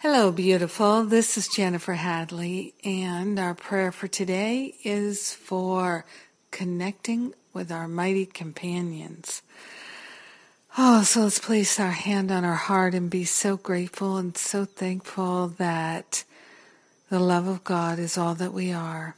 Hello, 0.00 0.30
beautiful. 0.30 1.04
This 1.04 1.38
is 1.38 1.48
Jennifer 1.48 1.94
Hadley, 1.94 2.74
and 2.84 3.38
our 3.38 3.54
prayer 3.54 3.90
for 3.90 4.06
today 4.06 4.74
is 4.84 5.32
for 5.32 6.04
connecting 6.50 7.32
with 7.54 7.72
our 7.72 7.88
mighty 7.88 8.26
companions. 8.26 9.40
Oh, 10.76 11.02
so 11.02 11.22
let's 11.22 11.38
place 11.38 11.80
our 11.80 11.92
hand 11.92 12.30
on 12.30 12.44
our 12.44 12.56
heart 12.56 12.92
and 12.92 13.08
be 13.08 13.24
so 13.24 13.56
grateful 13.56 14.18
and 14.18 14.36
so 14.36 14.66
thankful 14.66 15.48
that 15.56 16.24
the 17.08 17.18
love 17.18 17.46
of 17.48 17.64
God 17.64 17.98
is 17.98 18.18
all 18.18 18.34
that 18.34 18.52
we 18.52 18.70
are. 18.72 19.16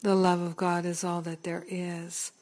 The 0.00 0.14
love 0.14 0.40
of 0.40 0.56
God 0.56 0.86
is 0.86 1.04
all 1.04 1.20
that 1.20 1.42
there 1.42 1.66
is. 1.68 2.32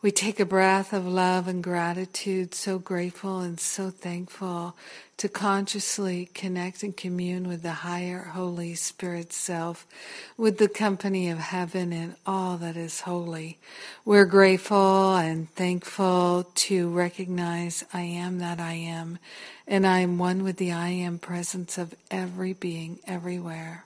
We 0.00 0.12
take 0.12 0.38
a 0.38 0.46
breath 0.46 0.92
of 0.92 1.08
love 1.08 1.48
and 1.48 1.60
gratitude, 1.60 2.54
so 2.54 2.78
grateful 2.78 3.40
and 3.40 3.58
so 3.58 3.90
thankful 3.90 4.76
to 5.16 5.28
consciously 5.28 6.30
connect 6.34 6.84
and 6.84 6.96
commune 6.96 7.48
with 7.48 7.62
the 7.62 7.72
higher 7.72 8.30
Holy 8.32 8.76
Spirit 8.76 9.32
self, 9.32 9.88
with 10.36 10.58
the 10.58 10.68
company 10.68 11.28
of 11.28 11.38
heaven 11.38 11.92
and 11.92 12.14
all 12.24 12.56
that 12.58 12.76
is 12.76 13.00
holy. 13.00 13.58
We're 14.04 14.24
grateful 14.24 15.16
and 15.16 15.50
thankful 15.50 16.48
to 16.54 16.88
recognize 16.90 17.84
I 17.92 18.02
am 18.02 18.38
that 18.38 18.60
I 18.60 18.74
am, 18.74 19.18
and 19.66 19.84
I 19.84 19.98
am 19.98 20.16
one 20.16 20.44
with 20.44 20.58
the 20.58 20.70
I 20.70 20.90
am 20.90 21.18
presence 21.18 21.76
of 21.76 21.96
every 22.08 22.52
being 22.52 23.00
everywhere. 23.04 23.84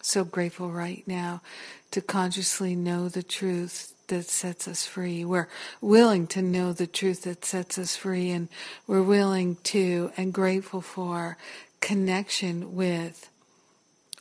So 0.00 0.22
grateful 0.22 0.70
right 0.70 1.02
now 1.08 1.42
to 1.90 2.00
consciously 2.00 2.76
know 2.76 3.08
the 3.08 3.24
truth 3.24 3.92
that 4.10 4.28
sets 4.28 4.68
us 4.68 4.86
free. 4.86 5.24
We're 5.24 5.48
willing 5.80 6.26
to 6.28 6.42
know 6.42 6.72
the 6.72 6.86
truth 6.86 7.22
that 7.22 7.44
sets 7.44 7.78
us 7.78 7.96
free, 7.96 8.30
and 8.30 8.48
we're 8.86 9.02
willing 9.02 9.56
to 9.64 10.12
and 10.16 10.32
grateful 10.32 10.80
for 10.80 11.36
connection 11.80 12.76
with 12.76 13.30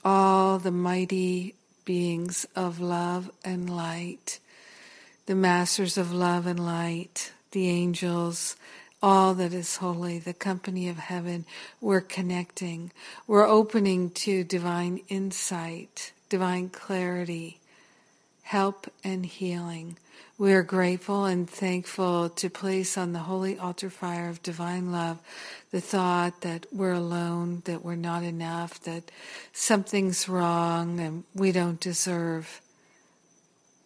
all 0.03 0.57
the 0.57 0.71
mighty 0.71 1.55
beings 1.85 2.47
of 2.55 2.79
love 2.79 3.29
and 3.43 3.69
light, 3.69 4.39
the 5.25 5.35
masters 5.35 5.97
of 5.97 6.13
love 6.13 6.47
and 6.47 6.65
light, 6.65 7.31
the 7.51 7.67
angels, 7.67 8.55
all 9.01 9.33
that 9.33 9.53
is 9.53 9.77
holy, 9.77 10.19
the 10.19 10.33
company 10.33 10.89
of 10.89 10.97
heaven. 10.97 11.45
We're 11.81 12.01
connecting. 12.01 12.91
We're 13.27 13.47
opening 13.47 14.11
to 14.11 14.43
divine 14.43 15.01
insight, 15.09 16.11
divine 16.29 16.69
clarity 16.69 17.58
help 18.49 18.87
and 19.03 19.27
healing. 19.27 19.95
We 20.39 20.53
are 20.53 20.63
grateful 20.63 21.25
and 21.25 21.47
thankful 21.47 22.29
to 22.29 22.49
place 22.49 22.97
on 22.97 23.13
the 23.13 23.19
holy 23.19 23.59
altar 23.59 23.91
fire 23.91 24.27
of 24.27 24.41
divine 24.41 24.91
love 24.91 25.19
the 25.69 25.79
thought 25.79 26.41
that 26.41 26.65
we're 26.71 26.93
alone, 26.93 27.61
that 27.65 27.85
we're 27.85 27.93
not 27.93 28.23
enough, 28.23 28.81
that 28.85 29.11
something's 29.53 30.27
wrong 30.27 30.99
and 30.99 31.25
we 31.35 31.51
don't 31.51 31.79
deserve 31.79 32.59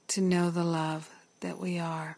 to 0.07 0.21
know 0.21 0.49
the 0.49 0.63
love 0.63 1.09
that 1.41 1.59
we 1.59 1.77
are. 1.77 2.15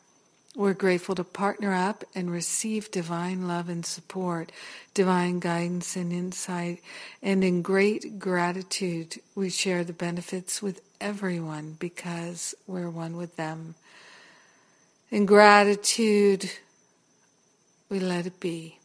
We're 0.56 0.74
grateful 0.74 1.16
to 1.16 1.24
partner 1.26 1.74
up 1.74 2.06
and 2.16 2.32
receive 2.32 2.92
divine 2.92 3.48
love 3.48 3.70
and 3.70 3.86
support, 3.86 4.52
divine 4.94 5.40
guidance 5.40 5.96
and 5.98 6.14
insight. 6.14 6.82
And 7.24 7.44
in 7.44 7.62
great 7.62 8.20
gratitude, 8.20 9.18
we 9.36 9.50
share 9.50 9.84
the 9.84 9.94
benefits 9.94 10.62
with 10.62 10.82
everyone 11.02 11.78
because 11.80 12.56
we're 12.68 12.90
one 12.90 13.18
with 13.18 13.36
them. 13.38 13.76
In 15.12 15.26
gratitude, 15.26 16.52
we 17.90 18.00
let 18.00 18.26
it 18.26 18.40
be. 18.40 18.80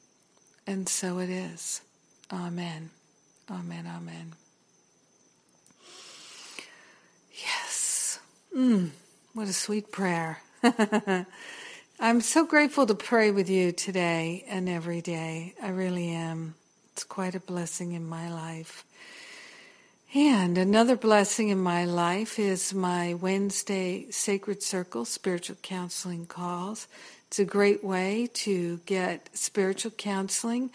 And 0.66 0.88
so 0.88 1.19
it 1.19 1.30
is. 1.30 1.82
Amen. 2.32 2.91
Amen. 3.50 3.86
Amen. 3.86 4.34
Yes. 7.32 8.20
Mm, 8.56 8.91
what 9.34 9.48
a 9.48 9.53
sweet 9.53 9.92
prayer. 9.92 10.41
I'm 12.00 12.21
so 12.21 12.44
grateful 12.44 12.87
to 12.87 12.94
pray 12.94 13.31
with 13.31 13.48
you 13.48 13.72
today 13.72 14.44
and 14.47 14.69
every 14.69 15.00
day. 15.00 15.54
I 15.62 15.71
really 15.71 16.10
am. 16.10 16.54
It's 16.93 17.04
quite 17.04 17.34
a 17.34 17.41
blessing 17.41 17.93
in 17.93 18.06
my 18.06 18.31
life. 18.31 18.84
And 20.15 20.59
another 20.59 20.97
blessing 20.97 21.48
in 21.48 21.60
my 21.60 21.87
life 21.87 22.38
is 22.38 22.75
my 22.75 23.15
Wednesday 23.15 24.10
Sacred 24.10 24.62
Circle 24.62 25.06
spiritual 25.06 25.56
counseling 25.62 26.26
calls. 26.26 26.88
It's 27.28 27.38
a 27.38 27.44
great 27.44 27.82
way 27.82 28.28
to 28.34 28.81
get 28.84 29.31
spiritual 29.32 29.92
counseling 29.92 30.71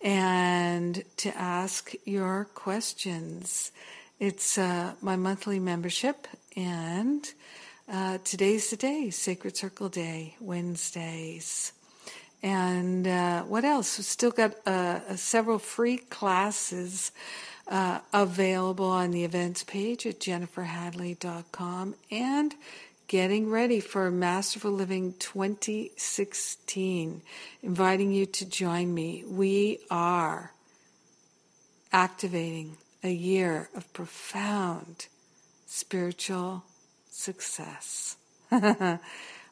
and 0.00 1.02
to 1.16 1.36
ask 1.36 1.92
your 2.04 2.44
questions. 2.54 3.72
It's 4.20 4.58
uh, 4.58 4.92
my 5.00 5.16
monthly 5.16 5.58
membership, 5.58 6.28
and 6.56 7.26
uh, 7.90 8.18
today's 8.24 8.70
the 8.70 8.76
day, 8.76 9.10
Sacred 9.10 9.56
Circle 9.56 9.90
Day, 9.90 10.34
Wednesdays. 10.40 11.72
And 12.42 13.06
uh, 13.06 13.42
what 13.42 13.64
else? 13.64 13.98
We've 13.98 14.04
still 14.04 14.30
got 14.30 14.54
uh, 14.66 15.16
several 15.16 15.58
free 15.58 15.98
classes 15.98 17.12
uh, 17.68 18.00
available 18.12 18.86
on 18.86 19.10
the 19.10 19.24
events 19.24 19.64
page 19.64 20.06
at 20.06 20.20
jenniferhadley.com 20.20 21.94
and 22.10 22.54
getting 23.06 23.50
ready 23.50 23.80
for 23.80 24.10
Masterful 24.10 24.72
Living 24.72 25.14
2016. 25.18 27.22
Inviting 27.62 28.12
you 28.12 28.26
to 28.26 28.46
join 28.46 28.94
me. 28.94 29.24
We 29.26 29.80
are 29.90 30.52
activating 31.92 32.76
a 33.02 33.10
year 33.10 33.68
of 33.74 33.92
profound 33.92 35.06
spiritual 35.66 36.64
success. 37.14 38.16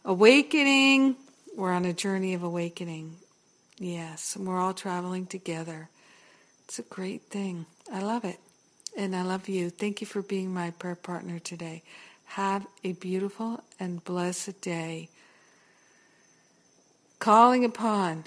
awakening. 0.04 1.16
We're 1.56 1.72
on 1.72 1.84
a 1.84 1.92
journey 1.92 2.34
of 2.34 2.42
awakening. 2.42 3.16
Yes, 3.78 4.36
and 4.36 4.46
we're 4.46 4.60
all 4.60 4.74
traveling 4.74 5.26
together. 5.26 5.88
It's 6.64 6.78
a 6.78 6.82
great 6.82 7.22
thing. 7.22 7.66
I 7.92 8.02
love 8.02 8.24
it. 8.24 8.38
And 8.96 9.16
I 9.16 9.22
love 9.22 9.48
you. 9.48 9.70
Thank 9.70 10.00
you 10.00 10.06
for 10.06 10.22
being 10.22 10.52
my 10.52 10.70
prayer 10.70 10.94
partner 10.94 11.38
today. 11.38 11.82
Have 12.26 12.66
a 12.84 12.92
beautiful 12.92 13.62
and 13.78 14.04
blessed 14.04 14.60
day. 14.60 15.08
Calling 17.18 17.64
upon 17.64 18.24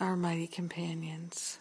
our 0.00 0.16
mighty 0.16 0.46
companions. 0.46 1.58